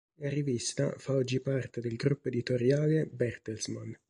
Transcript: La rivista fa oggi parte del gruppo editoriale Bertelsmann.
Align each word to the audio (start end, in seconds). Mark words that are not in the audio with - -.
La 0.15 0.29
rivista 0.29 0.95
fa 0.97 1.13
oggi 1.13 1.41
parte 1.41 1.79
del 1.79 1.95
gruppo 1.95 2.29
editoriale 2.29 3.05
Bertelsmann. 3.05 3.91